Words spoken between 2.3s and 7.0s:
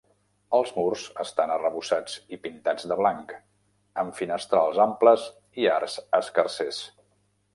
i pintats de blanc, amb finestrals amples i arcs escarsers.